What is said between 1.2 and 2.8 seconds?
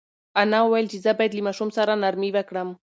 له ماشوم سره نرمي وکړم.